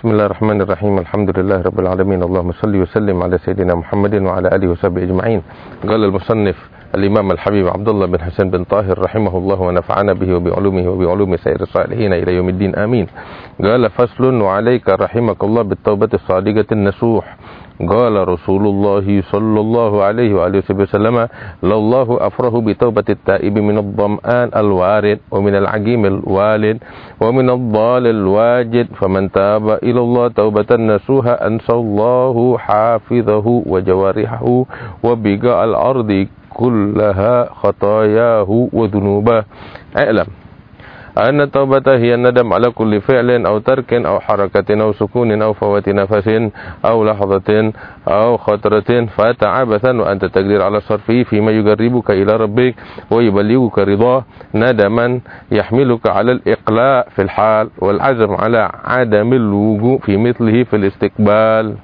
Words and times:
بسم 0.00 0.10
الله 0.10 0.26
الرحمن 0.26 0.60
الرحيم 0.60 0.98
الحمد 0.98 1.38
لله 1.38 1.60
رب 1.60 1.80
العالمين 1.80 2.22
اللهم 2.22 2.52
صل 2.52 2.76
وسلم 2.76 3.22
على 3.22 3.38
سيدنا 3.38 3.74
محمد 3.74 4.14
وعلى 4.14 4.48
اله 4.48 4.68
وصحبه 4.68 5.02
اجمعين 5.02 5.42
قال 5.88 6.04
المصنف 6.04 6.56
الامام 6.94 7.30
الحبيب 7.30 7.68
عبد 7.68 7.88
الله 7.88 8.06
بن 8.06 8.20
حسن 8.20 8.50
بن 8.50 8.64
طاهر 8.64 8.98
رحمه 8.98 9.38
الله 9.38 9.60
ونفعنا 9.60 10.12
به 10.12 10.34
وبعلومه 10.34 10.88
وبعلوم 10.88 11.36
سائر 11.36 11.60
الصالحين 11.60 12.12
إلى 12.12 12.34
يوم 12.34 12.48
الدين 12.48 12.76
امين 12.76 13.06
قال 13.62 13.90
فصل 13.90 14.40
وعليك 14.40 14.88
رحمك 14.88 15.44
الله 15.44 15.62
بالتوبه 15.62 16.08
الصادقه 16.14 16.66
النصوح 16.72 17.36
قال 17.88 18.28
رسول 18.28 18.66
الله 18.66 19.22
صلى 19.32 19.60
الله 19.60 19.92
عليه 20.02 20.30
وآله 20.34 20.62
وسلم 20.70 21.28
لله 21.62 22.08
أفره 22.20 22.54
بتوبة 22.60 23.04
التائب 23.08 23.58
من 23.58 23.78
الظمآن 23.78 24.48
الوارد 24.56 25.18
ومن 25.30 25.54
العجيم 25.54 26.06
الوالد 26.06 26.78
ومن 27.20 27.50
الضال 27.50 28.06
الواجد 28.06 28.86
فمن 29.00 29.30
تاب 29.32 29.70
إلى 29.70 30.00
الله 30.00 30.28
توبة 30.28 30.70
نسوها 30.76 31.46
أنسى 31.46 31.72
الله 31.72 32.58
حافظه 32.58 33.46
وجوارحه 33.66 34.64
وبقاء 35.04 35.64
الأرض 35.64 36.26
كلها 36.50 37.44
خطاياه 37.54 38.50
وذنوبه. 38.72 39.44
اعلم. 39.96 40.39
أن 41.18 41.40
التوبة 41.40 41.82
هي 41.86 42.14
الندم 42.14 42.52
على 42.52 42.70
كل 42.70 43.00
فعل 43.00 43.46
أو 43.46 43.58
ترك 43.58 43.92
أو 43.94 44.20
حركة 44.20 44.82
أو 44.82 44.92
سكون 44.92 45.42
أو 45.42 45.52
فوات 45.52 45.88
نفس 45.88 46.28
أو 46.84 47.04
لحظة 47.04 47.72
أو 48.08 48.36
خطرة. 48.36 49.06
فات 49.06 49.44
عبثا 49.44 49.92
وأنت 50.00 50.24
تقدر 50.24 50.62
على 50.62 50.80
صرفه 50.80 51.22
فيما 51.22 51.50
يقربك 51.52 52.10
إلى 52.10 52.36
ربك 52.36 52.74
ويبلغك 53.10 53.78
رضاه. 53.78 54.24
ندما 54.54 55.20
يحملك 55.52 56.06
على 56.06 56.32
الإقلاع 56.32 57.06
في 57.14 57.22
الحال 57.22 57.70
والعزم 57.78 58.30
على 58.34 58.70
عدم 58.84 59.32
اللجوء 59.32 59.98
في 59.98 60.16
مثله 60.16 60.64
في 60.64 60.76
الاستقبال. 60.76 61.74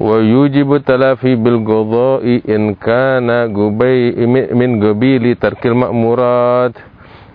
ويوجب 0.00 0.74
التلافي 0.74 1.34
بالقضاء 1.34 2.40
إن 2.48 2.74
كان 2.74 3.28
من 4.58 4.70
قبيل 4.88 5.34
ترك 5.34 5.66
المأمورات. 5.66 6.72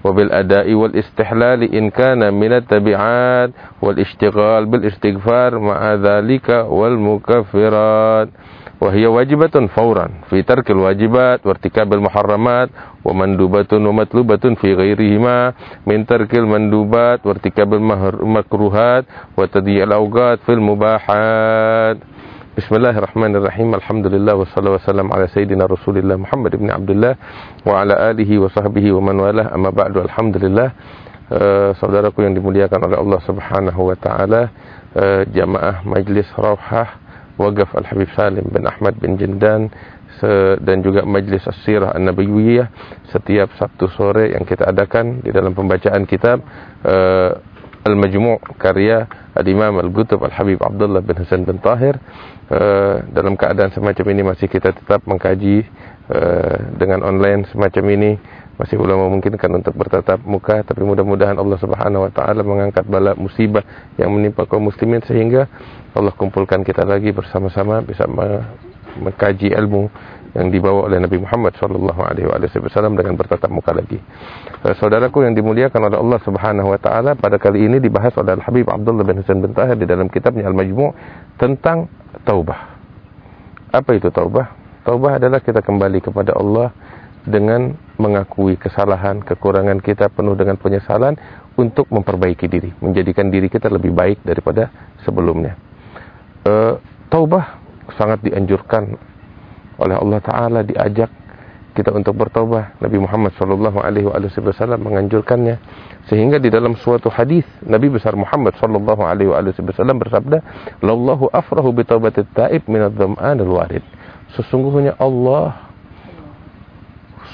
وبالأداء 0.05 0.73
والاستحلال 0.73 1.75
إن 1.75 1.89
كان 1.89 2.33
من 2.33 2.51
التبعات 2.53 3.51
والاشتغال 3.81 4.65
بالاستغفار 4.65 5.59
مع 5.59 5.93
ذلك 5.93 6.49
والمكفرات. 6.69 8.29
وهي 8.81 9.07
واجبة 9.07 9.67
فورا 9.75 10.07
في 10.29 10.41
ترك 10.41 10.71
الواجبات 10.71 11.47
وارتكاب 11.47 11.93
المحرمات 11.93 12.69
ومندوبة 13.05 13.71
ومطلوبة 13.73 14.45
في 14.61 14.73
غيرهما 14.73 15.53
من 15.87 16.05
ترك 16.05 16.35
المندوبات 16.35 17.25
وارتكاب 17.25 17.73
المكروهات 17.73 19.05
وتضييع 19.37 19.83
الأوقات 19.83 20.39
في 20.45 20.53
المباحات. 20.53 21.97
Bismillahirrahmanirrahim. 22.55 23.75
Alhamdulillah 23.75 24.31
wassalatu 24.39 24.79
wassalam 24.79 25.11
ala 25.11 25.27
sayyidina 25.27 25.67
Rasulillah 25.67 26.15
Muhammad 26.15 26.55
ibn 26.55 26.71
Abdullah 26.71 27.19
wa 27.67 27.83
ala 27.83 28.15
alihi 28.15 28.39
wa 28.39 28.47
sahbihi 28.47 28.95
wa 28.95 29.11
man 29.11 29.19
walah. 29.19 29.51
Amma 29.51 29.75
ba'du. 29.75 29.99
Alhamdulillah 29.99 30.71
uh, 31.35 31.75
saudaraku 31.75 32.23
yang 32.23 32.31
dimuliakan 32.31 32.79
oleh 32.79 32.95
Allah 32.95 33.19
Subhanahu 33.27 33.91
wa 33.91 33.99
taala, 33.99 34.55
uh, 34.95 35.27
jamaah 35.35 35.83
Majlis 35.83 36.31
Rauhah 36.31 36.95
Waqaf 37.35 37.75
Al-Habib 37.75 38.07
Salim 38.15 38.47
bin 38.47 38.63
Ahmad 38.63 39.03
bin 39.03 39.19
Jindan 39.19 39.67
dan 40.63 40.79
juga 40.79 41.03
Majlis 41.03 41.43
As-Sirah 41.43 41.91
An-Nabawiyah 41.91 42.71
setiap 43.11 43.51
Sabtu 43.59 43.91
sore 43.91 44.31
yang 44.31 44.47
kita 44.47 44.71
adakan 44.71 45.19
di 45.19 45.35
dalam 45.35 45.51
pembacaan 45.51 46.07
kitab 46.07 46.39
uh, 46.87 47.35
Al-Majmu' 47.85 48.57
karya 48.57 49.05
Al-Imam 49.37 49.77
Al-Qutub 49.77 50.17
Al-Habib 50.25 50.57
Abdullah 50.57 51.05
bin 51.05 51.21
Hasan 51.21 51.45
bin 51.45 51.61
Tahir. 51.61 52.01
Uh, 52.49 53.05
dalam 53.13 53.37
keadaan 53.37 53.69
semacam 53.73 54.05
ini 54.09 54.21
masih 54.25 54.49
kita 54.49 54.73
tetap 54.73 55.05
mengkaji 55.05 55.69
uh, 56.09 56.57
dengan 56.81 57.05
online 57.05 57.45
semacam 57.53 57.83
ini. 57.93 58.11
Masih 58.57 58.79
belum 58.79 59.05
memungkinkan 59.05 59.51
untuk 59.61 59.75
bertatap 59.77 60.23
muka 60.25 60.63
tapi 60.63 60.81
mudah-mudahan 60.81 61.35
Allah 61.35 61.59
Subhanahu 61.59 62.07
wa 62.07 62.11
taala 62.15 62.39
mengangkat 62.41 62.87
bala 62.87 63.11
musibah 63.13 63.61
yang 63.99 64.15
menimpa 64.15 64.47
kaum 64.47 64.71
muslimin 64.71 65.03
sehingga 65.03 65.45
Allah 65.91 66.15
kumpulkan 66.15 66.63
kita 66.63 66.87
lagi 66.87 67.11
bersama-sama 67.11 67.83
bisa 67.83 68.07
mengkaji 68.95 69.51
ilmu 69.51 69.91
yang 70.35 70.51
dibawa 70.51 70.91
oleh 70.91 70.99
Nabi 70.99 71.17
Muhammad 71.23 71.55
sallallahu 71.55 72.01
alaihi 72.03 72.27
wasallam 72.27 72.99
dengan 72.99 73.15
bertatap 73.15 73.47
muka 73.47 73.71
lagi. 73.71 73.97
Uh, 74.61 74.75
saudaraku 74.75 75.23
yang 75.23 75.31
dimuliakan 75.31 75.87
oleh 75.87 75.95
Allah 75.95 76.19
Subhanahu 76.27 76.75
wa 76.75 76.79
taala, 76.79 77.15
pada 77.15 77.39
kali 77.39 77.63
ini 77.63 77.79
dibahas 77.79 78.11
oleh 78.19 78.35
Al 78.35 78.43
Habib 78.43 78.67
Abdullah 78.67 79.07
bin 79.07 79.23
Hasan 79.23 79.39
bin 79.39 79.55
Tahir 79.55 79.79
di 79.79 79.87
dalam 79.87 80.11
kitabnya 80.11 80.51
Al 80.51 80.55
Majmu' 80.55 80.91
tentang 81.39 81.87
taubah. 82.27 82.75
Apa 83.71 83.95
itu 83.95 84.11
taubah? 84.11 84.51
Taubah 84.83 85.17
adalah 85.17 85.39
kita 85.39 85.63
kembali 85.63 86.03
kepada 86.03 86.35
Allah 86.35 86.75
dengan 87.25 87.73
mengakui 87.97 88.59
kesalahan, 88.59 89.23
kekurangan 89.23 89.81
kita 89.81 90.13
penuh 90.13 90.37
dengan 90.37 90.61
penyesalan 90.61 91.17
untuk 91.57 91.87
memperbaiki 91.89 92.45
diri, 92.45 92.69
menjadikan 92.83 93.31
diri 93.31 93.49
kita 93.49 93.71
lebih 93.71 93.95
baik 93.95 94.21
daripada 94.21 94.69
sebelumnya. 95.01 95.57
Uh, 96.45 96.77
taubah 97.09 97.57
sangat 97.97 98.21
dianjurkan 98.21 99.14
oleh 99.79 99.95
Allah 99.95 100.19
Taala 100.23 100.59
diajak 100.63 101.11
kita 101.75 101.91
untuk 101.91 102.15
bertobat. 102.15 102.79
Nabi 102.79 102.97
Muhammad 103.03 103.35
sallallahu 103.35 103.83
alaihi 103.83 104.07
wasallam 104.07 104.79
menganjurkannya 104.79 105.59
sehingga 106.07 106.39
di 106.39 106.47
dalam 106.47 106.79
suatu 106.79 107.11
hadis 107.11 107.43
Nabi 107.67 107.91
besar 107.91 108.15
Muhammad 108.15 108.55
sallallahu 108.55 109.03
alaihi 109.03 109.29
wasallam 109.35 109.99
bersabda, 109.99 110.39
"Lallahu 110.79 111.27
afrahu 111.35 111.75
bi 111.75 111.83
taubatit 111.83 112.31
taib 112.31 112.63
min 112.71 112.87
adh-dham'an 112.87 113.43
al-warid." 113.43 113.83
Sesungguhnya 114.39 114.95
Allah 114.95 115.67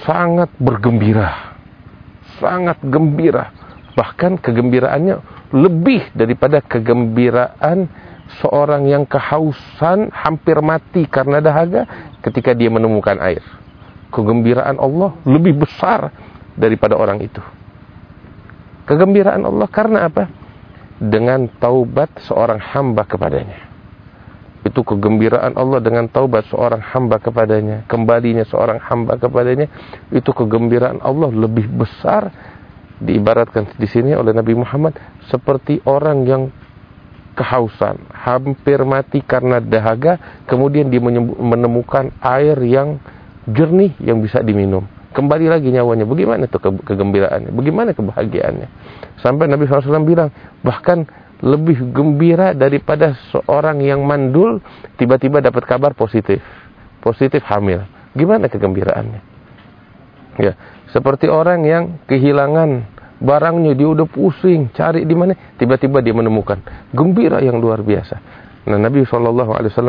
sangat 0.02 0.50
bergembira, 0.58 1.54
sangat 2.42 2.82
gembira, 2.82 3.54
bahkan 3.94 4.42
kegembiraannya 4.42 5.22
lebih 5.54 6.10
daripada 6.18 6.64
kegembiraan 6.66 7.86
seorang 8.40 8.88
yang 8.88 9.04
kehausan 9.04 10.08
hampir 10.16 10.56
mati 10.64 11.04
karena 11.04 11.44
dahaga 11.44 12.11
ketika 12.22 12.54
dia 12.54 12.70
menemukan 12.70 13.18
air. 13.22 13.44
Kegembiraan 14.12 14.78
Allah 14.78 15.16
lebih 15.24 15.62
besar 15.66 16.12
daripada 16.56 17.00
orang 17.00 17.24
itu. 17.24 17.40
Kegembiraan 18.86 19.44
Allah 19.48 19.68
karena 19.72 20.08
apa? 20.08 20.28
Dengan 21.02 21.48
taubat 21.58 22.22
seorang 22.28 22.60
hamba 22.60 23.08
kepadanya. 23.08 23.72
Itu 24.62 24.86
kegembiraan 24.86 25.58
Allah 25.58 25.82
dengan 25.82 26.06
taubat 26.06 26.46
seorang 26.52 26.84
hamba 26.94 27.18
kepadanya. 27.18 27.88
Kembalinya 27.90 28.46
seorang 28.46 28.78
hamba 28.78 29.18
kepadanya. 29.18 29.66
Itu 30.14 30.36
kegembiraan 30.36 31.02
Allah 31.02 31.34
lebih 31.34 31.66
besar 31.72 32.30
diibaratkan 33.02 33.74
di 33.82 33.90
sini 33.90 34.14
oleh 34.14 34.30
Nabi 34.30 34.54
Muhammad 34.54 34.94
seperti 35.26 35.82
orang 35.90 36.22
yang 36.30 36.44
kehausan, 37.34 38.02
hampir 38.12 38.84
mati 38.84 39.24
karena 39.24 39.64
dahaga, 39.64 40.44
kemudian 40.48 40.92
dia 40.92 41.00
menemukan 41.40 42.12
air 42.20 42.60
yang 42.64 43.00
jernih 43.48 43.96
yang 44.04 44.20
bisa 44.20 44.44
diminum. 44.44 44.84
Kembali 45.12 45.52
lagi 45.52 45.68
nyawanya, 45.72 46.08
bagaimana 46.08 46.48
ke 46.48 46.56
kegembiraannya, 46.60 47.52
bagaimana 47.52 47.92
kebahagiaannya. 47.92 48.68
Sampai 49.20 49.52
Nabi 49.52 49.68
SAW 49.68 50.08
bilang, 50.08 50.32
bahkan 50.64 51.04
lebih 51.44 51.92
gembira 51.92 52.56
daripada 52.56 53.18
seorang 53.34 53.82
yang 53.84 54.06
mandul 54.08 54.64
tiba-tiba 54.96 55.44
dapat 55.44 55.68
kabar 55.68 55.92
positif, 55.98 56.40
positif 57.04 57.44
hamil. 57.44 57.84
Gimana 58.16 58.48
kegembiraannya? 58.48 59.22
Ya, 60.40 60.56
seperti 60.96 61.28
orang 61.28 61.68
yang 61.68 62.00
kehilangan 62.08 62.88
barangnya 63.22 63.78
dia 63.78 63.88
udah 63.88 64.10
pusing 64.10 64.74
cari 64.74 65.06
di 65.06 65.14
mana. 65.14 65.38
Tiba-tiba 65.56 66.02
dia 66.02 66.12
menemukan 66.12 66.58
gembira 66.90 67.38
yang 67.40 67.62
luar 67.62 67.86
biasa. 67.86 68.18
Nah 68.66 68.78
Nabi 68.82 69.06
saw 69.06 69.22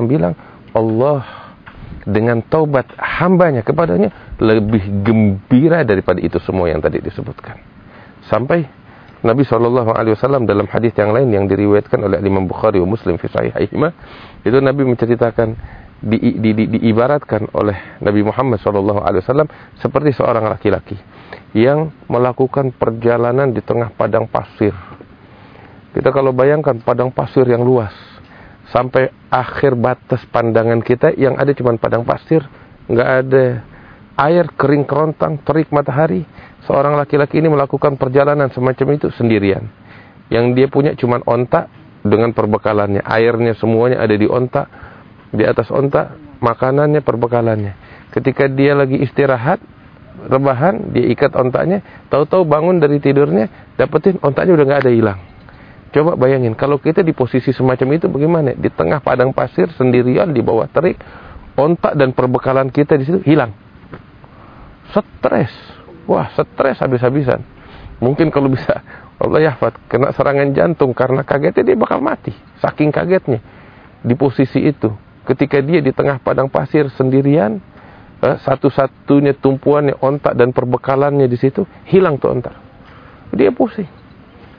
bilang 0.04 0.36
Allah 0.72 1.48
dengan 2.04 2.44
taubat 2.44 2.92
hambanya 2.96 3.64
kepadanya 3.64 4.36
lebih 4.36 5.04
gembira 5.04 5.84
daripada 5.84 6.20
itu 6.20 6.36
semua 6.44 6.68
yang 6.68 6.84
tadi 6.84 7.00
disebutkan. 7.00 7.56
Sampai 8.28 8.68
Nabi 9.24 9.42
saw 9.48 9.58
dalam 10.44 10.68
hadis 10.68 10.92
yang 10.94 11.16
lain 11.16 11.32
yang 11.32 11.44
diriwayatkan 11.48 11.98
oleh 12.04 12.20
Imam 12.20 12.44
Bukhari 12.44 12.78
wa 12.84 12.88
Muslim 12.92 13.16
fi 13.16 13.32
sahihihima 13.32 13.88
itu 14.44 14.58
Nabi 14.60 14.82
menceritakan 14.84 15.80
di, 16.02 16.18
di, 16.18 16.50
di, 16.50 16.64
diibaratkan 16.66 17.54
oleh 17.54 18.02
Nabi 18.02 18.26
Muhammad 18.26 18.58
SAW 18.58 19.06
seperti 19.78 20.10
seorang 20.18 20.50
laki-laki 20.50 20.98
yang 21.52 21.92
melakukan 22.08 22.72
perjalanan 22.72 23.52
di 23.52 23.60
tengah 23.60 23.92
padang 23.92 24.24
pasir. 24.28 24.72
Kita 25.92 26.08
kalau 26.08 26.32
bayangkan 26.32 26.80
padang 26.80 27.12
pasir 27.12 27.44
yang 27.44 27.60
luas, 27.60 27.92
sampai 28.72 29.12
akhir 29.28 29.76
batas 29.76 30.24
pandangan 30.32 30.80
kita 30.80 31.12
yang 31.12 31.36
ada 31.36 31.52
cuma 31.52 31.76
padang 31.76 32.02
pasir, 32.08 32.40
nggak 32.88 33.08
ada 33.24 33.44
air 34.16 34.48
kering 34.56 34.88
kerontang, 34.88 35.40
terik 35.44 35.68
matahari. 35.68 36.24
Seorang 36.64 36.96
laki-laki 36.96 37.42
ini 37.42 37.52
melakukan 37.52 38.00
perjalanan 38.00 38.48
semacam 38.54 38.96
itu 38.96 39.12
sendirian. 39.18 39.68
Yang 40.32 40.46
dia 40.56 40.66
punya 40.72 40.92
cuma 40.96 41.20
ontak 41.28 41.68
dengan 42.00 42.32
perbekalannya, 42.32 43.04
airnya 43.04 43.52
semuanya 43.58 44.00
ada 44.00 44.14
di 44.16 44.24
onta, 44.24 44.66
di 45.28 45.44
atas 45.44 45.68
onta, 45.68 46.16
makanannya, 46.40 47.04
perbekalannya. 47.04 47.72
Ketika 48.10 48.48
dia 48.50 48.72
lagi 48.72 49.00
istirahat, 49.00 49.60
rebahan, 50.28 50.92
dia 50.92 51.08
ikat 51.12 51.32
ontanya, 51.34 51.80
tahu-tahu 52.12 52.44
bangun 52.44 52.78
dari 52.78 53.00
tidurnya, 53.00 53.74
dapetin 53.76 54.20
ontanya 54.20 54.52
udah 54.54 54.64
nggak 54.68 54.80
ada 54.86 54.92
hilang. 54.92 55.18
Coba 55.92 56.16
bayangin, 56.16 56.56
kalau 56.56 56.80
kita 56.80 57.04
di 57.04 57.12
posisi 57.12 57.52
semacam 57.52 58.00
itu 58.00 58.08
bagaimana? 58.08 58.56
Di 58.56 58.72
tengah 58.72 59.04
padang 59.04 59.36
pasir 59.36 59.68
sendirian 59.76 60.32
di 60.32 60.40
bawah 60.40 60.64
terik, 60.64 60.96
ontak 61.52 61.92
dan 62.00 62.16
perbekalan 62.16 62.72
kita 62.72 62.96
di 62.96 63.04
situ 63.04 63.20
hilang. 63.28 63.52
Stres. 64.88 65.52
Wah, 66.08 66.32
stres 66.32 66.80
habis-habisan. 66.80 67.44
Mungkin 68.02 68.32
kalau 68.34 68.50
bisa 68.50 68.82
Allah 69.22 69.38
ya 69.38 69.52
kena 69.86 70.10
serangan 70.10 70.50
jantung 70.50 70.90
karena 70.90 71.22
kagetnya 71.22 71.62
dia 71.62 71.76
bakal 71.78 72.02
mati. 72.02 72.34
Saking 72.58 72.90
kagetnya 72.90 73.38
di 74.02 74.14
posisi 74.18 74.58
itu. 74.58 74.90
Ketika 75.22 75.62
dia 75.62 75.78
di 75.78 75.94
tengah 75.94 76.18
padang 76.18 76.50
pasir 76.50 76.90
sendirian, 76.98 77.62
satu-satunya 78.22 79.34
tumpuannya 79.42 79.98
ontak 79.98 80.38
dan 80.38 80.54
perbekalannya 80.54 81.26
di 81.26 81.34
situ 81.34 81.66
hilang 81.90 82.22
tuh 82.22 82.38
ontak. 82.38 82.54
Dia 83.34 83.50
pusing. 83.50 83.90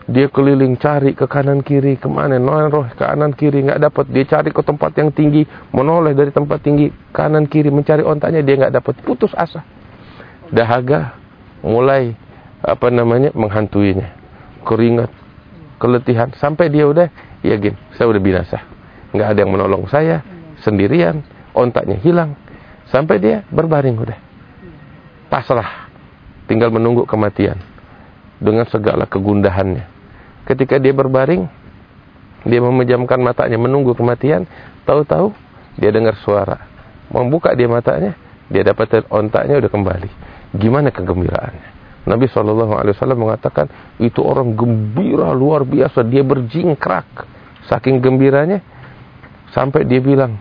Dia 0.04 0.28
keliling 0.28 0.76
cari 0.76 1.16
ke 1.16 1.24
kanan 1.32 1.64
kiri 1.64 1.96
ke 1.96 2.12
mana 2.12 2.36
roh 2.68 2.92
ke 2.92 3.08
kanan 3.08 3.32
kiri 3.32 3.64
nggak 3.64 3.80
dapat 3.80 4.06
dia 4.12 4.28
cari 4.28 4.52
ke 4.52 4.60
tempat 4.60 4.92
yang 5.00 5.16
tinggi 5.16 5.48
menoleh 5.72 6.12
dari 6.12 6.28
tempat 6.28 6.60
tinggi 6.60 6.92
kanan 7.16 7.48
kiri 7.48 7.72
mencari 7.72 8.04
ontaknya 8.04 8.44
dia 8.44 8.68
nggak 8.68 8.84
dapat 8.84 9.00
putus 9.00 9.32
asa. 9.32 9.64
Dahaga 10.52 11.16
mulai 11.64 12.20
apa 12.60 12.92
namanya 12.92 13.32
menghantuinya. 13.32 14.12
Keringat 14.68 15.08
keletihan. 15.80 16.36
Sampai 16.36 16.68
dia 16.68 16.84
udah 16.84 17.08
ya 17.40 17.56
gin 17.56 17.80
saya 17.96 18.12
udah 18.12 18.20
binasa. 18.20 18.60
Nggak 19.16 19.28
ada 19.32 19.40
yang 19.40 19.52
menolong 19.56 19.88
saya. 19.88 20.20
Sendirian 20.60 21.24
ontaknya 21.56 21.96
hilang 22.04 22.36
sampai 22.94 23.18
dia 23.18 23.42
berbaring 23.50 23.98
udah 23.98 24.20
pasrah 25.34 25.90
tinggal 26.46 26.70
menunggu 26.70 27.10
kematian 27.10 27.58
dengan 28.38 28.70
segala 28.70 29.10
kegundahannya 29.10 29.94
Ketika 30.44 30.76
dia 30.76 30.92
berbaring, 30.92 31.48
dia 32.44 32.60
memejamkan 32.60 33.16
matanya 33.24 33.56
menunggu 33.56 33.96
kematian, 33.96 34.44
tahu-tahu 34.84 35.32
dia 35.80 35.88
dengar 35.96 36.20
suara. 36.20 36.68
Membuka 37.08 37.56
dia 37.56 37.72
matanya, 37.72 38.20
dia 38.52 38.68
dapat 38.68 39.08
ontaknya 39.08 39.64
udah 39.64 39.72
kembali. 39.72 40.10
Gimana 40.60 40.92
kegembiraannya? 40.92 41.68
Nabi 42.04 42.28
SAW 42.28 42.92
mengatakan 43.16 43.96
itu 43.96 44.20
orang 44.20 44.52
gembira 44.52 45.32
luar 45.32 45.64
biasa. 45.64 46.04
Dia 46.04 46.20
berjingkrak. 46.20 47.08
Saking 47.72 48.04
gembiranya 48.04 48.60
sampai 49.56 49.88
dia 49.88 50.04
bilang, 50.04 50.36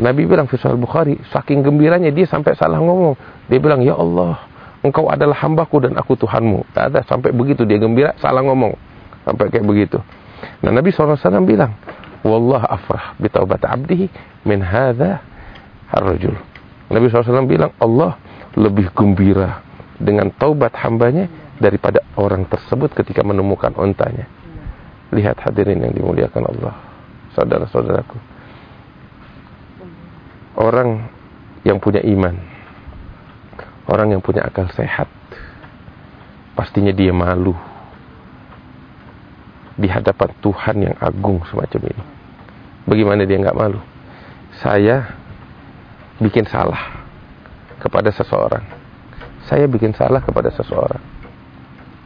Nabi 0.00 0.24
bilang 0.24 0.48
Fisal 0.48 0.80
Bukhari, 0.80 1.20
saking 1.28 1.60
gembiranya 1.60 2.08
dia 2.08 2.24
sampai 2.24 2.56
salah 2.56 2.80
ngomong. 2.80 3.20
Dia 3.52 3.60
bilang, 3.60 3.84
Ya 3.84 3.92
Allah, 3.92 4.48
engkau 4.80 5.12
adalah 5.12 5.36
hambaku 5.44 5.84
dan 5.84 5.92
aku 6.00 6.16
Tuhanmu. 6.16 6.72
Ada 6.72 7.04
sampai 7.04 7.36
begitu 7.36 7.68
dia 7.68 7.76
gembira, 7.76 8.16
salah 8.16 8.40
ngomong. 8.40 8.72
Sampai 9.28 9.52
kayak 9.52 9.68
begitu. 9.68 10.00
Nah 10.64 10.72
Nabi 10.72 10.88
SAW 10.88 11.20
bilang, 11.44 11.76
Wallah 12.24 12.64
afrah 12.64 13.12
bitaubat 13.20 13.60
abdihi 13.60 14.08
min 14.48 14.64
hadha 14.64 15.20
harrajul. 15.92 16.36
Nabi 16.88 17.06
SAW 17.12 17.44
bilang, 17.44 17.76
Allah 17.76 18.16
lebih 18.56 18.88
gembira 18.96 19.60
dengan 20.00 20.32
taubat 20.32 20.72
hambanya 20.80 21.28
daripada 21.60 22.00
orang 22.16 22.48
tersebut 22.48 22.96
ketika 22.96 23.20
menemukan 23.20 23.76
ontanya. 23.76 24.24
Lihat 25.12 25.44
hadirin 25.44 25.84
yang 25.84 25.92
dimuliakan 25.92 26.48
Allah. 26.56 26.74
Saudara-saudaraku. 27.36 28.39
Orang 30.58 31.10
yang 31.62 31.78
punya 31.78 32.02
iman. 32.02 32.34
Orang 33.90 34.14
yang 34.14 34.22
punya 34.22 34.46
akal 34.46 34.70
sehat. 34.72 35.10
Pastinya 36.54 36.92
dia 36.92 37.14
malu 37.14 37.56
di 39.80 39.88
hadapan 39.88 40.30
Tuhan 40.44 40.76
yang 40.84 40.94
agung 41.00 41.40
semacam 41.48 41.80
ini. 41.88 42.04
Bagaimana 42.84 43.24
dia 43.24 43.40
nggak 43.40 43.56
malu? 43.56 43.80
Saya 44.60 45.16
bikin 46.20 46.44
salah 46.44 47.00
kepada 47.80 48.12
seseorang. 48.12 48.64
Saya 49.48 49.64
bikin 49.64 49.96
salah 49.96 50.20
kepada 50.20 50.52
seseorang. 50.52 51.00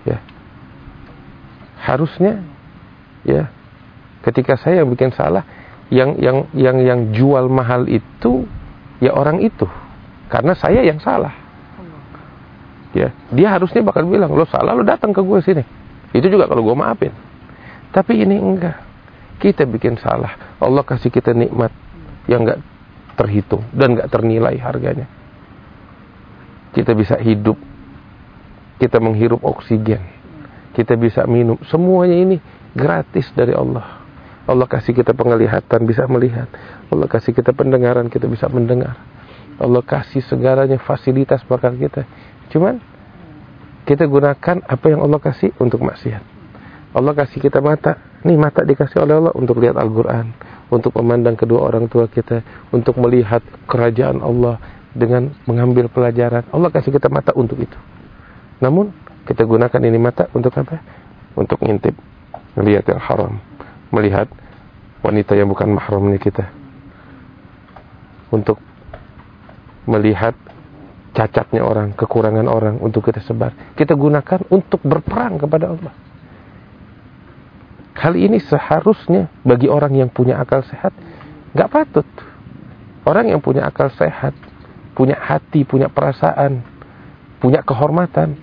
Ya. 0.07 0.23
Harusnya 1.83 2.41
ya 3.27 3.51
ketika 4.23 4.55
saya 4.57 4.87
bikin 4.87 5.11
salah 5.13 5.43
yang 5.93 6.17
yang 6.17 6.49
yang 6.57 6.77
yang 6.81 7.01
jual 7.13 7.49
mahal 7.53 7.85
itu 7.89 8.49
ya 9.03 9.13
orang 9.13 9.45
itu 9.45 9.69
karena 10.29 10.53
saya 10.57 10.81
yang 10.83 10.99
salah. 10.99 11.35
Ya, 12.95 13.11
dia 13.35 13.51
harusnya 13.51 13.83
bakal 13.83 14.07
bilang, 14.07 14.31
"Lo 14.39 14.47
salah, 14.47 14.71
lo 14.71 14.87
datang 14.87 15.11
ke 15.11 15.19
gue 15.19 15.39
sini." 15.43 15.65
Itu 16.15 16.31
juga 16.31 16.47
kalau 16.47 16.63
gue 16.63 16.77
maafin. 16.79 17.11
Tapi 17.91 18.23
ini 18.23 18.39
enggak. 18.39 18.79
Kita 19.43 19.67
bikin 19.67 19.99
salah. 19.99 20.59
Allah 20.63 20.87
kasih 20.87 21.11
kita 21.11 21.35
nikmat 21.35 21.75
yang 22.31 22.47
enggak 22.47 22.63
terhitung 23.19 23.67
dan 23.75 23.99
enggak 23.99 24.15
ternilai 24.15 24.55
harganya. 24.63 25.11
Kita 26.71 26.95
bisa 26.95 27.19
hidup. 27.19 27.59
Kita 28.79 29.03
menghirup 29.03 29.43
oksigen. 29.43 30.03
Kita 30.75 30.95
bisa 30.95 31.27
minum. 31.27 31.59
Semuanya 31.67 32.15
ini 32.15 32.37
gratis 32.75 33.31
dari 33.35 33.55
Allah. 33.55 34.04
Allah 34.45 34.69
kasih 34.69 34.93
kita 34.93 35.17
penglihatan 35.17 35.81
bisa 35.89 36.05
melihat. 36.05 36.49
Allah 36.93 37.09
kasih 37.09 37.33
kita 37.33 37.57
pendengaran 37.57 38.13
kita 38.13 38.29
bisa 38.29 38.45
mendengar. 38.53 39.01
Allah 39.57 39.81
kasih 39.81 40.21
segalanya 40.29 40.77
fasilitas 40.77 41.41
bakal 41.49 41.73
kita. 41.79 42.05
Cuman 42.53 42.77
kita 43.89 44.05
gunakan 44.05 44.61
apa 44.65 44.87
yang 44.89 45.01
Allah 45.01 45.21
kasih 45.21 45.57
untuk 45.57 45.81
maksiat. 45.81 46.21
Allah 46.93 47.13
kasih 47.17 47.41
kita 47.41 47.65
mata. 47.65 47.97
Nih 48.25 48.37
mata 48.37 48.65
dikasih 48.65 49.01
oleh 49.01 49.15
Allah 49.17 49.33
untuk 49.33 49.61
lihat 49.65 49.81
Al-Quran. 49.81 50.37
Untuk 50.69 50.93
memandang 51.01 51.41
kedua 51.41 51.65
orang 51.65 51.89
tua 51.89 52.05
kita. 52.05 52.45
Untuk 52.69 53.01
melihat 53.01 53.41
kerajaan 53.65 54.21
Allah 54.21 54.61
dengan 54.93 55.33
mengambil 55.49 55.89
pelajaran. 55.89 56.45
Allah 56.53 56.69
kasih 56.69 56.93
kita 56.93 57.09
mata 57.09 57.33
untuk 57.33 57.65
itu. 57.65 57.77
Namun 58.61 58.93
kita 59.25 59.49
gunakan 59.49 59.81
ini 59.81 59.97
mata 59.97 60.29
untuk 60.37 60.53
apa? 60.61 60.85
Untuk 61.33 61.65
ngintip. 61.65 61.97
Melihat 62.61 62.85
yang 62.93 63.01
haram. 63.01 63.54
Melihat 63.95 64.27
wanita 65.07 65.39
yang 65.39 65.47
bukan 65.47 65.71
mahramnya 65.71 66.19
kita. 66.19 66.51
Untuk 68.35 68.59
melihat 69.87 70.35
cacatnya 71.15 71.63
orang, 71.63 71.95
kekurangan 71.95 72.51
orang 72.51 72.83
untuk 72.83 73.07
kita 73.07 73.23
sebar. 73.23 73.55
Kita 73.79 73.95
gunakan 73.95 74.43
untuk 74.51 74.83
berperang 74.83 75.39
kepada 75.39 75.71
Allah. 75.71 75.95
Hal 77.95 78.19
ini 78.19 78.43
seharusnya 78.43 79.31
bagi 79.47 79.71
orang 79.71 79.95
yang 79.95 80.11
punya 80.11 80.43
akal 80.43 80.67
sehat 80.67 80.91
nggak 81.55 81.71
patut. 81.71 82.09
Orang 83.07 83.31
yang 83.31 83.39
punya 83.39 83.69
akal 83.69 83.93
sehat, 83.95 84.35
punya 84.99 85.15
hati, 85.15 85.63
punya 85.63 85.93
perasaan, 85.93 86.65
punya 87.39 87.63
kehormatan, 87.63 88.35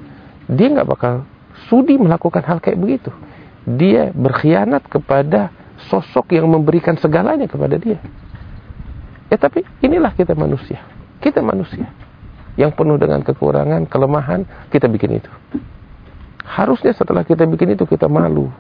dia 0.48 0.68
nggak 0.70 0.88
bakal 0.88 1.26
sudi 1.68 1.98
melakukan 1.98 2.46
hal 2.46 2.62
kayak 2.64 2.80
begitu. 2.80 3.12
Dia 3.66 4.10
berkhianat 4.14 4.86
kepada 4.90 5.54
sosok 5.90 6.34
yang 6.34 6.50
memberikan 6.50 6.98
segalanya 6.98 7.46
kepada 7.46 7.78
dia. 7.78 8.02
Ya 9.32 9.38
tapi 9.40 9.64
inilah 9.80 10.12
kita 10.14 10.36
manusia. 10.36 10.82
Kita 11.22 11.40
manusia 11.40 11.88
yang 12.60 12.76
penuh 12.76 13.00
dengan 13.00 13.24
kekurangan, 13.24 13.88
kelemahan, 13.88 14.44
kita 14.74 14.92
bikin 14.92 15.24
itu. 15.24 15.32
Harusnya 16.44 16.92
setelah 16.92 17.24
kita 17.24 17.48
bikin 17.48 17.80
itu 17.80 17.88
kita 17.88 18.12
malu, 18.12 18.52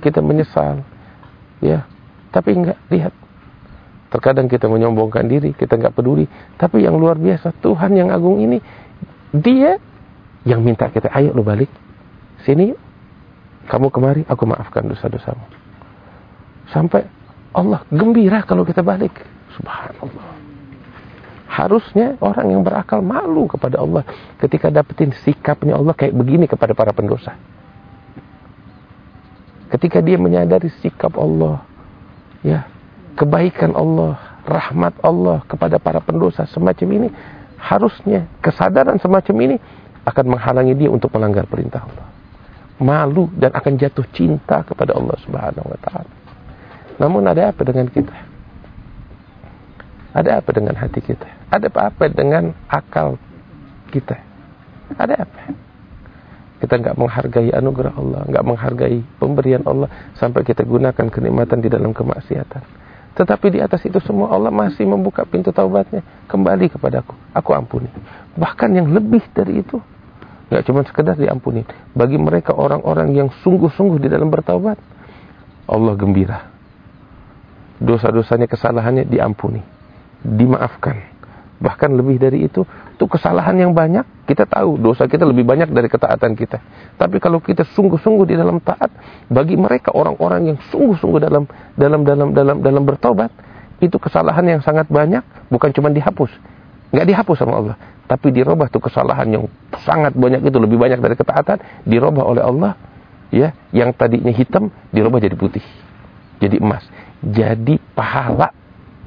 kita 0.00 0.24
menyesal. 0.24 0.80
Ya, 1.60 1.84
tapi 2.32 2.56
enggak 2.56 2.78
lihat. 2.88 3.12
Terkadang 4.08 4.46
kita 4.46 4.70
menyombongkan 4.70 5.26
diri, 5.26 5.50
kita 5.52 5.76
enggak 5.76 5.92
peduli. 5.92 6.30
Tapi 6.56 6.86
yang 6.86 6.96
luar 6.96 7.18
biasa, 7.18 7.52
Tuhan 7.60 7.98
yang 7.98 8.08
agung 8.14 8.40
ini, 8.40 8.62
dia 9.34 9.76
yang 10.46 10.62
minta 10.62 10.88
kita, 10.88 11.10
ayo 11.12 11.34
lu 11.34 11.42
balik. 11.42 11.68
Sini 12.46 12.72
Kamu 13.64 13.88
kemari, 13.88 14.22
aku 14.28 14.44
maafkan 14.44 14.84
dosa-dosamu. 14.84 15.44
Sampai 16.72 17.08
Allah 17.54 17.86
gembira 17.88 18.42
kalau 18.44 18.66
kita 18.66 18.82
balik. 18.82 19.24
Subhanallah. 19.54 20.28
Harusnya 21.46 22.18
orang 22.18 22.50
yang 22.50 22.62
berakal 22.66 22.98
malu 22.98 23.46
kepada 23.46 23.78
Allah 23.78 24.02
ketika 24.42 24.74
dapetin 24.74 25.14
sikapnya 25.22 25.78
Allah 25.78 25.94
kayak 25.94 26.10
begini 26.10 26.50
kepada 26.50 26.74
para 26.74 26.90
pendosa. 26.90 27.38
Ketika 29.70 30.02
dia 30.02 30.18
menyadari 30.18 30.70
sikap 30.82 31.14
Allah, 31.14 31.62
ya, 32.42 32.66
kebaikan 33.14 33.74
Allah, 33.74 34.18
rahmat 34.46 34.98
Allah 35.02 35.42
kepada 35.46 35.78
para 35.78 36.02
pendosa 36.02 36.46
semacam 36.50 36.88
ini, 36.90 37.08
harusnya 37.58 38.26
kesadaran 38.42 38.98
semacam 38.98 39.36
ini 39.40 39.56
akan 40.04 40.24
menghalangi 40.36 40.74
dia 40.74 40.90
untuk 40.90 41.10
melanggar 41.14 41.46
perintah 41.46 41.86
Allah. 41.86 42.13
Malu 42.82 43.30
dan 43.38 43.54
akan 43.54 43.78
jatuh 43.78 44.06
cinta 44.10 44.66
kepada 44.66 44.98
Allah 44.98 45.14
Subhanahu 45.22 45.66
wa 45.70 45.78
taala. 45.78 46.12
Namun 46.98 47.22
ada 47.26 47.54
apa 47.54 47.62
dengan 47.62 47.86
kita? 47.86 48.14
Ada 50.14 50.38
apa 50.42 50.50
dengan 50.54 50.74
hati 50.78 51.02
kita? 51.02 51.26
Ada 51.50 51.70
apa 51.70 52.04
dengan 52.06 52.54
akal 52.70 53.18
kita? 53.90 54.18
Ada 54.94 55.26
apa? 55.26 55.38
Kita 56.62 56.74
nggak 56.80 56.96
menghargai 56.96 57.50
anugerah 57.50 57.94
Allah, 57.98 58.22
nggak 58.30 58.44
menghargai 58.46 58.98
pemberian 59.18 59.66
Allah 59.66 59.90
sampai 60.16 60.46
kita 60.46 60.62
gunakan 60.62 61.06
kenikmatan 61.10 61.58
di 61.58 61.68
dalam 61.68 61.90
kemaksiatan. 61.90 62.62
Tetapi 63.14 63.46
di 63.54 63.60
atas 63.62 63.82
itu 63.86 63.98
semua 64.02 64.34
Allah 64.34 64.50
masih 64.50 64.86
membuka 64.86 65.22
pintu 65.22 65.54
taubatnya. 65.54 66.02
Kembali 66.26 66.66
kepadaku, 66.66 67.14
aku 67.30 67.50
ampuni. 67.54 67.86
Bahkan 68.34 68.70
yang 68.74 68.90
lebih 68.90 69.22
dari 69.30 69.62
itu, 69.62 69.78
nggak 70.54 70.64
cuma 70.70 70.86
sekedar 70.86 71.18
diampuni. 71.18 71.66
Bagi 71.98 72.14
mereka 72.14 72.54
orang-orang 72.54 73.10
yang 73.10 73.28
sungguh-sungguh 73.42 73.98
di 73.98 74.06
dalam 74.06 74.30
bertaubat, 74.30 74.78
Allah 75.66 75.94
gembira. 75.98 76.54
Dosa-dosanya, 77.82 78.46
kesalahannya 78.46 79.10
diampuni, 79.10 79.58
dimaafkan 80.22 81.14
Bahkan 81.64 81.96
lebih 81.96 82.20
dari 82.20 82.44
itu, 82.44 82.66
itu 82.66 83.04
kesalahan 83.08 83.54
yang 83.54 83.72
banyak. 83.72 84.04
Kita 84.28 84.44
tahu 84.44 84.76
dosa 84.76 85.08
kita 85.08 85.22
lebih 85.22 85.48
banyak 85.48 85.72
dari 85.72 85.88
ketaatan 85.88 86.36
kita. 86.36 86.58
Tapi 87.00 87.16
kalau 87.22 87.38
kita 87.38 87.62
sungguh-sungguh 87.64 88.26
di 88.28 88.36
dalam 88.36 88.60
taat, 88.60 88.92
bagi 89.32 89.56
mereka 89.56 89.94
orang-orang 89.96 90.52
yang 90.52 90.58
sungguh-sungguh 90.68 91.20
dalam 91.24 91.48
dalam 91.72 92.04
dalam 92.04 92.28
dalam 92.36 92.56
dalam 92.60 92.82
bertobat, 92.82 93.30
itu 93.78 93.96
kesalahan 93.96 94.44
yang 94.44 94.60
sangat 94.60 94.90
banyak, 94.92 95.24
bukan 95.48 95.70
cuma 95.72 95.88
dihapus. 95.88 96.32
Nggak 96.94 97.06
dihapus 97.10 97.36
sama 97.42 97.54
Allah, 97.58 97.76
tapi 98.06 98.30
dirubah 98.30 98.70
tuh 98.70 98.78
kesalahan 98.78 99.26
yang 99.26 99.44
sangat 99.82 100.14
banyak 100.14 100.46
itu 100.46 100.58
lebih 100.62 100.78
banyak 100.78 101.02
dari 101.02 101.18
ketaatan, 101.18 101.58
dirubah 101.82 102.22
oleh 102.22 102.42
Allah, 102.46 102.78
ya, 103.34 103.50
yang 103.74 103.90
tadinya 103.90 104.30
hitam 104.30 104.70
dirubah 104.94 105.18
jadi 105.18 105.34
putih, 105.34 105.64
jadi 106.38 106.62
emas, 106.62 106.86
jadi 107.18 107.82
pahala 107.98 108.54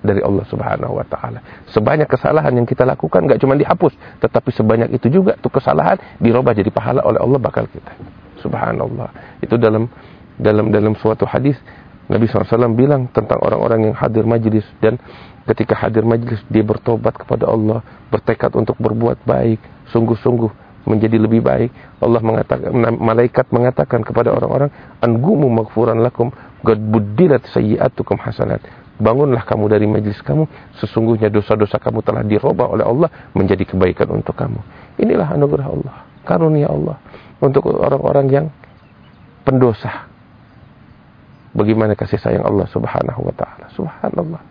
dari 0.04 0.20
Allah 0.20 0.46
Subhanahu 0.52 1.00
wa 1.00 1.06
taala. 1.08 1.40
Sebanyak 1.72 2.12
kesalahan 2.12 2.54
yang 2.54 2.68
kita 2.68 2.84
lakukan 2.84 3.24
nggak 3.24 3.40
cuma 3.40 3.56
dihapus, 3.56 3.96
tetapi 4.20 4.50
sebanyak 4.52 4.90
itu 4.92 5.08
juga 5.08 5.40
tuh 5.40 5.50
kesalahan 5.50 5.96
dirubah 6.20 6.52
jadi 6.52 6.70
pahala 6.70 7.08
oleh 7.08 7.24
Allah 7.24 7.40
bakal 7.40 7.66
kita. 7.72 7.96
Subhanallah. 8.44 9.40
Itu 9.42 9.56
dalam 9.58 9.90
dalam 10.38 10.70
dalam 10.70 10.94
suatu 11.00 11.26
hadis 11.26 11.58
Nabi 12.08 12.26
SAW 12.28 12.72
bilang 12.72 13.12
tentang 13.12 13.40
orang-orang 13.44 13.92
yang 13.92 13.96
hadir 13.96 14.24
majlis 14.24 14.64
dan 14.80 14.96
ketika 15.44 15.76
hadir 15.76 16.08
majlis 16.08 16.40
dia 16.48 16.64
bertobat 16.64 17.16
kepada 17.20 17.52
Allah, 17.52 17.84
bertekad 18.08 18.56
untuk 18.56 18.80
berbuat 18.80 19.28
baik, 19.28 19.60
sungguh-sungguh 19.92 20.68
menjadi 20.88 21.20
lebih 21.20 21.44
baik. 21.44 22.00
Allah 22.00 22.24
mengatakan 22.24 22.72
malaikat 22.96 23.52
mengatakan 23.52 24.08
kepada 24.08 24.32
orang-orang 24.32 24.72
angumu 25.04 25.52
maghfuran 25.52 26.00
lakum 26.00 26.32
qad 26.64 26.80
buddilat 26.80 27.44
sayyi'atukum 27.52 28.16
hasanat. 28.24 28.64
Bangunlah 28.98 29.46
kamu 29.46 29.70
dari 29.70 29.86
majlis 29.86 30.18
kamu 30.26 30.48
sesungguhnya 30.82 31.30
dosa-dosa 31.30 31.78
kamu 31.78 32.02
telah 32.02 32.26
dirubah 32.26 32.66
oleh 32.72 32.82
Allah 32.88 33.10
menjadi 33.36 33.68
kebaikan 33.68 34.10
untuk 34.10 34.34
kamu. 34.34 34.58
Inilah 34.98 35.38
anugerah 35.38 35.68
Allah 35.70 35.96
karunia 36.28 36.68
Allah 36.68 37.00
untuk 37.40 37.72
orang-orang 37.72 38.28
yang 38.28 38.46
pendosa 39.48 40.12
bagaimana 41.58 41.98
kasih 41.98 42.22
sayang 42.22 42.46
Allah 42.46 42.70
Subhanahu 42.70 43.26
wa 43.26 43.34
taala 43.34 43.66
subhanallah 43.74 44.42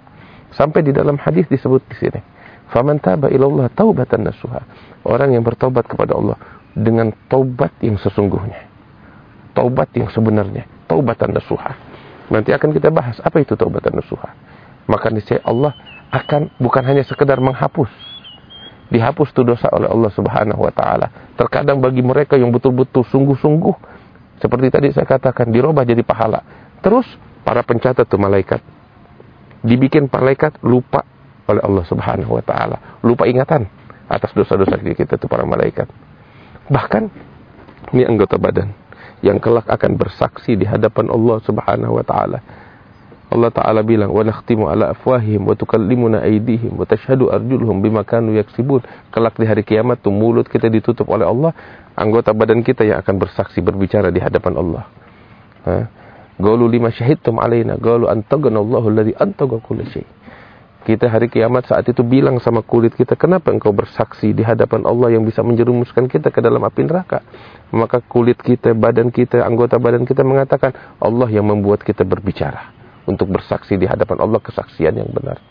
sampai 0.53 0.83
di 0.83 0.91
dalam 0.91 1.17
hadis 1.23 1.47
disebut 1.47 1.87
di 1.87 1.97
sini 1.97 2.21
faman 2.75 2.99
taba 2.99 3.31
ilallah 3.31 3.71
taubatan 3.71 4.27
nasuha 4.27 4.67
orang 5.07 5.39
yang 5.39 5.47
bertobat 5.47 5.87
kepada 5.87 6.19
Allah 6.19 6.35
dengan 6.75 7.15
taubat 7.31 7.71
yang 7.79 7.95
sesungguhnya 8.03 8.67
taubat 9.55 9.95
yang 9.95 10.11
sebenarnya 10.11 10.67
taubatan 10.91 11.31
nasuha 11.31 11.87
Nanti 12.27 12.51
akan 12.51 12.75
kita 12.75 12.91
bahas 12.91 13.23
apa 13.23 13.39
itu 13.39 13.55
taubat 13.55 13.87
dan 13.87 14.03
nasuha. 14.03 14.35
Maka 14.91 15.11
niscaya 15.15 15.43
Allah 15.47 15.75
akan 16.11 16.59
bukan 16.59 16.83
hanya 16.83 17.07
sekedar 17.07 17.39
menghapus. 17.39 17.91
Dihapus 18.91 19.35
itu 19.35 19.43
dosa 19.43 19.67
oleh 19.75 19.91
Allah 19.91 20.11
Subhanahu 20.15 20.63
wa 20.63 20.73
taala. 20.75 21.11
Terkadang 21.35 21.83
bagi 21.83 22.03
mereka 22.03 22.39
yang 22.39 22.55
betul-betul 22.55 23.03
sungguh-sungguh 23.07 23.75
seperti 24.39 24.69
tadi 24.71 24.89
saya 24.95 25.07
katakan 25.07 25.51
dirubah 25.51 25.83
jadi 25.83 26.03
pahala. 26.07 26.43
Terus 26.81 27.07
para 27.47 27.63
pencatat 27.63 28.07
itu 28.07 28.19
malaikat 28.19 28.61
dibikin 29.67 30.07
malaikat 30.07 30.63
lupa 30.63 31.03
oleh 31.51 31.63
Allah 31.63 31.85
Subhanahu 31.87 32.39
wa 32.39 32.45
taala. 32.45 33.01
Lupa 33.03 33.27
ingatan 33.27 33.67
atas 34.07 34.31
dosa-dosa 34.35 34.79
kita 34.79 35.19
itu 35.19 35.27
para 35.27 35.43
malaikat. 35.43 35.91
Bahkan 36.71 37.03
ini 37.95 38.03
anggota 38.07 38.39
badan 38.39 38.71
yang 39.23 39.43
kelak 39.43 39.67
akan 39.67 39.99
bersaksi 39.99 40.55
di 40.55 40.67
hadapan 40.67 41.11
Allah 41.11 41.39
Subhanahu 41.43 41.99
wa 41.99 42.05
taala. 42.07 42.39
Allah 43.27 43.51
taala 43.51 43.83
bilang 43.83 44.15
wa 44.15 44.23
nakhtimu 44.23 44.71
ala 44.71 44.95
afwahihim 44.95 45.51
wa 45.51 45.59
tukallimuna 45.59 46.23
aydihim 46.23 46.79
wa 46.79 46.87
tashhadu 46.87 47.35
arjuluhum 47.35 47.83
bima 47.83 48.07
kanu 48.07 48.39
yaksibun. 48.39 48.87
Kelak 49.11 49.35
di 49.35 49.47
hari 49.51 49.67
kiamat 49.67 49.99
tuh 49.99 50.15
mulut 50.15 50.47
kita 50.47 50.71
ditutup 50.71 51.11
oleh 51.11 51.27
Allah, 51.27 51.51
anggota 51.99 52.31
badan 52.31 52.63
kita 52.63 52.87
yang 52.87 53.03
akan 53.03 53.19
bersaksi 53.19 53.59
berbicara 53.59 54.15
di 54.15 54.23
hadapan 54.23 54.55
Allah. 54.55 54.85
Gaulu 56.37 56.69
lima 56.69 56.93
syahidtum 56.93 57.41
alaina, 57.41 57.81
gaulu 57.81 58.13
antagana 58.13 58.61
Allahu 58.61 58.93
alladhi 58.93 59.17
antaga 59.17 59.57
kulli 59.61 59.89
syai'. 59.89 60.17
Kita 60.87 61.11
hari 61.11 61.27
kiamat 61.27 61.67
saat 61.67 61.83
itu 61.91 62.07
bilang 62.07 62.39
sama 62.39 62.63
kulit 62.63 62.95
kita, 62.95 63.19
kenapa 63.19 63.51
engkau 63.51 63.75
bersaksi 63.75 64.31
di 64.31 64.47
hadapan 64.47 64.87
Allah 64.87 65.19
yang 65.19 65.27
bisa 65.27 65.43
menjerumuskan 65.43 66.07
kita 66.07 66.31
ke 66.31 66.39
dalam 66.39 66.63
api 66.63 66.87
neraka? 66.87 67.27
Maka 67.75 67.99
kulit 68.07 68.39
kita, 68.39 68.71
badan 68.71 69.11
kita, 69.11 69.43
anggota 69.43 69.83
badan 69.83 70.07
kita 70.07 70.23
mengatakan, 70.23 70.71
Allah 71.03 71.27
yang 71.27 71.43
membuat 71.43 71.83
kita 71.83 72.07
berbicara. 72.07 72.71
Untuk 73.03 73.35
bersaksi 73.35 73.75
di 73.75 73.83
hadapan 73.83 74.23
Allah 74.23 74.39
kesaksian 74.39 74.95
yang 74.95 75.11
benar. 75.11 75.43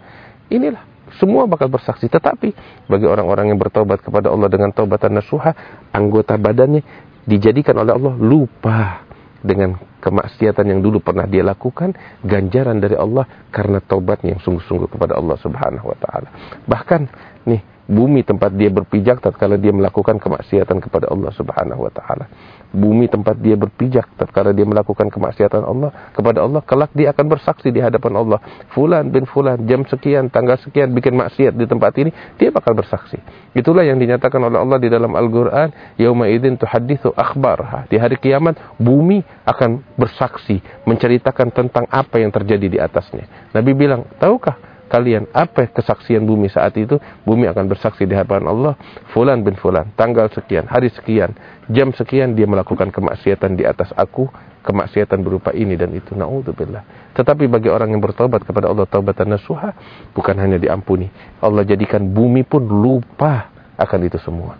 Inilah, 0.48 0.88
semua 1.20 1.44
bakal 1.51 1.68
bersaksi. 1.68 2.08
Tetapi, 2.08 2.56
bagi 2.88 3.04
orang-orang 3.04 3.51
yang 3.51 3.60
bertobat 3.60 4.00
kepada 4.00 4.32
Allah 4.32 4.48
dengan 4.48 4.72
taubatan 4.72 5.20
nasuha, 5.20 5.51
anggota 5.92 6.39
badannya 6.39 6.80
dijadikan 7.27 7.75
oleh 7.75 7.92
Allah 7.92 8.15
lupa 8.15 9.04
dengan 9.46 9.78
kemaksiatan 10.02 10.66
yang 10.66 10.82
dulu 10.82 11.00
pernah 11.00 11.30
dia 11.30 11.46
lakukan, 11.46 11.94
ganjaran 12.25 12.82
dari 12.82 12.98
Allah 12.98 13.30
karena 13.54 13.78
taubatnya 13.78 14.34
yang 14.36 14.42
sungguh-sungguh 14.42 14.90
kepada 14.90 15.14
Allah 15.16 15.38
Subhanahu 15.38 15.86
wa 15.86 15.98
taala. 16.02 16.30
Bahkan 16.66 17.02
nih 17.46 17.75
bumi 17.86 18.25
tempat 18.25 18.50
dia 18.54 18.74
berpijak 18.74 19.22
tatkala 19.22 19.62
dia 19.62 19.70
melakukan 19.70 20.18
kemaksiatan 20.18 20.82
kepada 20.82 21.10
Allah 21.10 21.32
Subhanahu 21.34 21.86
wa 21.86 21.92
taala. 21.94 22.25
Bumi 22.74 23.08
tempat 23.08 23.39
dia 23.39 23.56
berpijak 23.56 24.18
tatkala 24.18 24.51
dia 24.51 24.65
melakukan 24.65 25.08
kemaksiatan 25.08 25.63
Allah 25.63 26.12
kepada 26.12 26.44
Allah, 26.44 26.62
kelak 26.65 26.92
dia 26.92 27.13
akan 27.13 27.25
bersaksi 27.30 27.70
di 27.70 27.80
hadapan 27.80 28.20
Allah. 28.20 28.39
Fulan 28.74 29.13
bin 29.13 29.30
fulan 29.30 29.63
jam 29.70 29.86
sekian, 29.86 30.27
tanggal 30.34 30.58
sekian 30.60 30.92
bikin 30.92 31.15
maksiat 31.15 31.54
di 31.56 31.65
tempat 31.70 31.94
ini, 32.01 32.12
dia 32.36 32.50
bakal 32.50 32.75
bersaksi. 32.75 33.22
Itulah 33.56 33.86
yang 33.88 34.01
dinyatakan 34.01 34.42
oleh 34.42 34.60
Allah 34.60 34.82
di 34.82 34.89
dalam 34.92 35.13
Al-Qur'an, 35.15 35.96
yauma 35.96 36.27
idzin 36.27 36.60
tuhadditsu 36.60 37.15
akhbarha. 37.15 37.88
Di 37.88 37.96
hari 37.96 38.20
kiamat 38.20 38.75
bumi 38.82 39.24
akan 39.48 39.96
bersaksi, 39.96 40.60
menceritakan 40.84 41.54
tentang 41.54 41.86
apa 41.88 42.20
yang 42.20 42.34
terjadi 42.34 42.68
di 42.68 42.77
atasnya. 42.82 43.54
Nabi 43.56 43.72
bilang, 43.72 44.04
"Tahukah 44.20 44.75
kalian 44.86 45.25
apa 45.34 45.65
kesaksian 45.70 46.24
bumi 46.24 46.50
saat 46.50 46.77
itu? 46.77 47.01
Bumi 47.25 47.50
akan 47.50 47.65
bersaksi 47.65 48.06
di 48.06 48.13
hadapan 48.13 48.46
Allah 48.46 48.74
fulan 49.12 49.42
bin 49.42 49.58
fulan. 49.58 49.89
Tanggal 49.98 50.30
sekian 50.30 50.70
hari 50.70 50.94
sekian 50.94 51.34
jam 51.70 51.89
sekian 51.94 52.38
dia 52.38 52.46
melakukan 52.46 52.94
kemaksiatan 52.94 53.58
di 53.58 53.65
atas 53.65 53.89
aku 53.98 54.30
kemaksiatan 54.62 55.22
berupa 55.22 55.54
ini 55.54 55.74
dan 55.77 55.94
itu. 55.94 56.13
Naudzubillah. 56.13 57.13
Tetapi 57.18 57.50
bagi 57.50 57.70
orang 57.70 57.94
yang 57.94 58.01
bertobat 58.01 58.46
kepada 58.46 58.70
Allah 58.70 58.86
taubatan 58.86 59.34
nasuha 59.34 59.74
bukan 60.13 60.36
hanya 60.38 60.62
diampuni. 60.62 61.10
Allah 61.42 61.65
jadikan 61.65 62.06
bumi 62.06 62.46
pun 62.46 62.65
lupa 62.65 63.50
akan 63.77 64.00
itu 64.06 64.18
semua. 64.22 64.58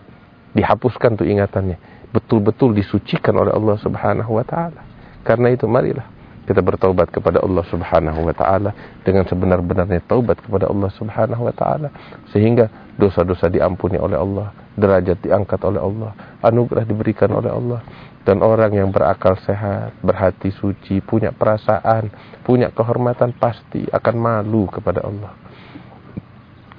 Dihapuskan 0.56 1.20
tuh 1.20 1.26
ingatannya. 1.28 2.08
Betul-betul 2.10 2.72
disucikan 2.72 3.34
oleh 3.36 3.52
Allah 3.52 3.76
Subhanahu 3.76 4.40
wa 4.40 4.44
taala. 4.46 4.82
Karena 5.26 5.50
itu 5.52 5.66
marilah 5.66 6.15
kita 6.46 6.62
bertaubat 6.62 7.10
kepada 7.10 7.42
Allah 7.42 7.66
Subhanahu 7.66 8.22
wa 8.22 8.34
taala 8.34 8.70
dengan 9.02 9.26
sebenar-benarnya 9.26 10.06
taubat 10.06 10.38
kepada 10.38 10.70
Allah 10.70 10.90
Subhanahu 10.94 11.42
wa 11.42 11.54
taala 11.54 11.90
sehingga 12.30 12.70
dosa-dosa 12.94 13.50
diampuni 13.50 13.98
oleh 13.98 14.14
Allah, 14.14 14.54
derajat 14.78 15.26
diangkat 15.26 15.60
oleh 15.66 15.82
Allah, 15.82 16.38
anugerah 16.40 16.86
diberikan 16.86 17.34
oleh 17.34 17.50
Allah 17.50 17.82
dan 18.26 18.42
orang 18.42 18.74
yang 18.74 18.90
berakal 18.90 19.38
sehat, 19.42 19.94
berhati 20.02 20.50
suci, 20.50 20.98
punya 20.98 21.30
perasaan, 21.30 22.10
punya 22.42 22.74
kehormatan 22.74 23.34
pasti 23.38 23.86
akan 23.86 24.14
malu 24.18 24.66
kepada 24.66 25.06
Allah. 25.06 25.30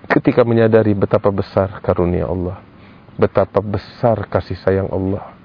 Ketika 0.08 0.44
menyadari 0.48 0.92
betapa 0.92 1.32
besar 1.32 1.80
karunia 1.80 2.28
Allah, 2.28 2.60
betapa 3.16 3.64
besar 3.64 4.28
kasih 4.28 4.60
sayang 4.60 4.92
Allah, 4.92 5.37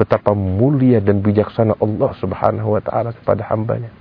betapa 0.00 0.32
mulia 0.32 0.96
dan 1.04 1.20
bijaksana 1.20 1.76
Allah 1.76 2.16
Subhanahu 2.16 2.72
wa 2.72 2.80
taala 2.80 3.12
kepada 3.12 3.44
hambanya. 3.52 3.92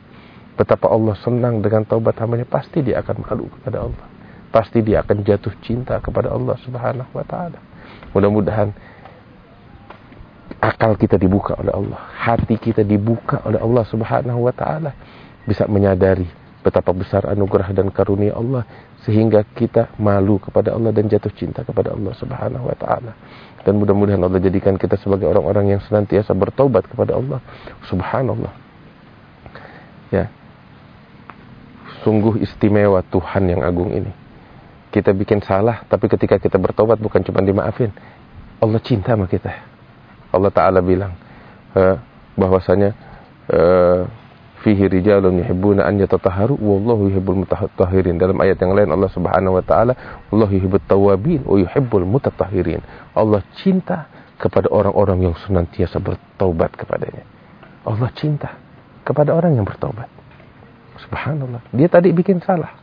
Betapa 0.56 0.88
Allah 0.88 1.20
senang 1.20 1.60
dengan 1.60 1.84
taubat 1.84 2.16
hambanya, 2.24 2.48
pasti 2.48 2.80
dia 2.80 3.04
akan 3.04 3.28
malu 3.28 3.52
kepada 3.60 3.84
Allah. 3.84 4.06
Pasti 4.48 4.80
dia 4.80 5.04
akan 5.04 5.28
jatuh 5.28 5.52
cinta 5.60 6.00
kepada 6.00 6.32
Allah 6.32 6.56
Subhanahu 6.64 7.12
wa 7.12 7.26
taala. 7.28 7.60
Mudah-mudahan 8.16 8.72
akal 10.64 10.96
kita 10.96 11.20
dibuka 11.20 11.60
oleh 11.60 11.76
Allah, 11.76 12.00
hati 12.16 12.56
kita 12.56 12.88
dibuka 12.88 13.44
oleh 13.44 13.60
Allah 13.60 13.84
Subhanahu 13.84 14.40
wa 14.48 14.54
taala 14.56 14.96
bisa 15.44 15.68
menyadari 15.68 16.28
betapa 16.60 16.92
besar 16.92 17.24
anugerah 17.32 17.72
dan 17.72 17.88
karunia 17.90 18.36
Allah 18.36 18.68
sehingga 19.08 19.48
kita 19.48 19.96
malu 19.96 20.38
kepada 20.44 20.76
Allah 20.76 20.92
dan 20.92 21.08
jatuh 21.08 21.32
cinta 21.32 21.64
kepada 21.64 21.96
Allah 21.96 22.12
Subhanahu 22.20 22.68
wa 22.68 22.76
taala. 22.76 23.16
Dan 23.64 23.80
mudah-mudahan 23.80 24.20
Allah 24.20 24.40
jadikan 24.40 24.76
kita 24.76 25.00
sebagai 25.00 25.28
orang-orang 25.28 25.76
yang 25.76 25.82
senantiasa 25.84 26.36
bertobat 26.36 26.88
kepada 26.88 27.16
Allah 27.16 27.40
Subhanallah. 27.88 28.52
Ya. 30.12 30.32
Sungguh 32.04 32.40
istimewa 32.44 33.04
Tuhan 33.08 33.52
yang 33.52 33.62
agung 33.64 33.92
ini. 33.92 34.12
Kita 34.90 35.14
bikin 35.14 35.44
salah, 35.46 35.86
tapi 35.86 36.10
ketika 36.10 36.42
kita 36.42 36.58
bertobat 36.58 36.98
bukan 36.98 37.22
cuma 37.22 37.44
dimaafin. 37.44 37.94
Allah 38.60 38.82
cinta 38.84 39.14
sama 39.14 39.30
kita. 39.30 39.54
Allah 40.34 40.52
Ta'ala 40.52 40.80
bilang 40.82 41.14
uh, 41.78 41.98
bahwasanya 42.36 42.94
uh, 43.50 44.04
fihi 44.60 44.92
rijalun 44.92 45.40
yuhibbuna 45.40 45.88
an 45.88 46.00
yatatahharu 46.04 46.60
wallahu 46.60 47.08
yuhibbul 47.08 47.48
mutatahhirin. 47.48 48.20
Dalam 48.20 48.36
ayat 48.44 48.60
yang 48.60 48.76
lain 48.76 48.92
Allah 48.92 49.10
Subhanahu 49.12 49.60
wa 49.60 49.64
taala, 49.64 49.94
Allah 50.32 50.50
yuhibbut 50.52 50.84
tawabin 50.88 51.48
wa 51.48 51.56
yuhibbul 51.56 52.04
mutatahhirin. 52.04 52.84
Allah 53.16 53.44
cinta 53.64 54.12
kepada 54.40 54.72
orang-orang 54.72 55.32
yang 55.32 55.36
senantiasa 55.36 56.00
bertaubat 56.00 56.76
kepadanya. 56.76 57.24
Allah 57.88 58.10
cinta 58.16 58.56
kepada 59.08 59.36
orang 59.36 59.56
yang 59.56 59.68
bertobat. 59.68 60.08
Subhanallah. 61.00 61.64
Dia 61.72 61.88
tadi 61.88 62.12
bikin 62.12 62.44
salah. 62.44 62.76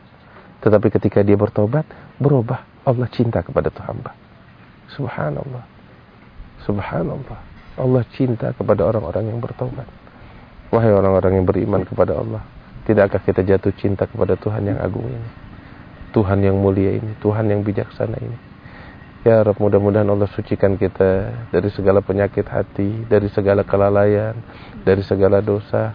Tetapi 0.61 0.89
ketika 0.89 1.21
dia 1.21 1.37
bertobat, 1.37 1.85
berubah. 2.17 2.65
Allah 2.81 3.05
cinta 3.13 3.43
kepada 3.45 3.69
Tuhan 3.69 3.99
hamba. 3.99 4.11
Subhanallah. 4.95 5.63
Subhanallah. 6.65 7.39
Allah 7.77 8.03
cinta 8.17 8.49
kepada 8.57 8.89
orang-orang 8.89 9.29
yang 9.29 9.37
bertobat. 9.37 10.06
Wahai 10.67 10.91
orang-orang 10.91 11.39
yang 11.39 11.45
beriman 11.47 11.87
kepada 11.87 12.19
Allah, 12.19 12.43
tidakkah 12.83 13.23
kita 13.23 13.39
jatuh 13.43 13.71
cinta 13.79 14.03
kepada 14.03 14.35
Tuhan 14.35 14.67
yang 14.67 14.79
agung 14.83 15.07
ini? 15.07 15.29
Tuhan 16.11 16.43
yang 16.43 16.59
mulia 16.59 16.97
ini, 16.97 17.15
Tuhan 17.23 17.47
yang 17.47 17.63
bijaksana 17.63 18.17
ini. 18.19 18.37
Ya 19.27 19.43
Rabb, 19.43 19.59
mudah-mudahan 19.59 20.07
Allah 20.07 20.29
sucikan 20.31 20.79
kita 20.79 21.35
dari 21.51 21.67
segala 21.71 21.99
penyakit 21.99 22.47
hati, 22.47 23.03
dari 23.11 23.27
segala 23.27 23.67
kelalaian, 23.67 24.35
dari 24.87 25.03
segala 25.03 25.43
dosa. 25.43 25.91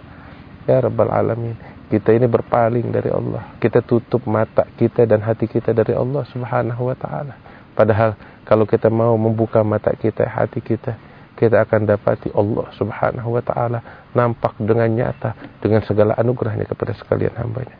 Ya 0.68 0.78
Rabbal 0.84 1.08
Alamin, 1.08 1.56
kita 1.88 2.12
ini 2.12 2.28
berpaling 2.28 2.92
dari 2.92 3.08
Allah. 3.08 3.56
Kita 3.56 3.80
tutup 3.80 4.24
mata 4.28 4.68
kita 4.76 5.08
dan 5.08 5.24
hati 5.24 5.48
kita 5.48 5.72
dari 5.72 5.96
Allah 5.96 6.24
Subhanahu 6.28 6.92
wa 6.92 6.96
taala. 6.96 7.34
Padahal 7.72 8.16
kalau 8.44 8.68
kita 8.68 8.92
mau 8.92 9.16
membuka 9.16 9.64
mata 9.64 9.92
kita, 9.96 10.28
hati 10.28 10.60
kita, 10.60 10.96
kita 11.36 11.64
akan 11.64 11.88
dapati 11.88 12.30
Allah 12.36 12.66
subhanahu 12.76 13.28
wa 13.34 13.42
ta'ala 13.42 14.10
nampak 14.12 14.56
dengan 14.60 14.88
nyata 14.92 15.58
dengan 15.58 15.80
segala 15.82 16.14
anugerahnya 16.16 16.68
kepada 16.68 16.92
sekalian 16.94 17.34
hambanya. 17.36 17.76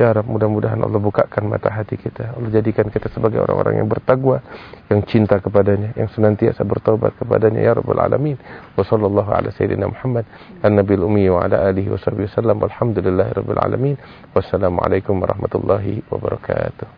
Ya 0.00 0.16
Rab, 0.16 0.32
mudah-mudahan 0.32 0.80
Allah 0.80 0.96
bukakan 0.96 1.52
mata 1.52 1.68
hati 1.68 2.00
kita. 2.00 2.32
Allah 2.32 2.48
jadikan 2.48 2.88
kita 2.88 3.12
sebagai 3.12 3.44
orang-orang 3.44 3.84
yang 3.84 3.88
bertakwa, 3.90 4.40
yang 4.88 5.04
cinta 5.04 5.36
kepadanya, 5.36 5.92
yang 5.92 6.08
senantiasa 6.08 6.64
bertobat 6.64 7.20
kepadanya. 7.20 7.60
Ya 7.60 7.76
Rabbal 7.76 8.00
Alamin. 8.00 8.40
Wa 8.72 8.80
sallallahu 8.80 9.28
ala 9.28 9.52
Sayyidina 9.52 9.92
Muhammad, 9.92 10.24
an-nabil 10.64 11.04
ummi 11.04 11.28
wa 11.28 11.44
ala 11.44 11.68
alihi 11.68 11.92
wa 11.92 12.00
sahbihi 12.00 12.32
wasallam. 12.32 12.64
Walhamdulillahi 12.64 13.44
Rabbil 13.44 13.60
Alamin. 13.60 13.96
Wassalamualaikum 14.32 15.20
warahmatullahi 15.20 16.00
wabarakatuh. 16.08 16.88